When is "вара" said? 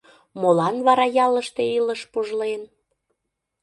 0.87-1.07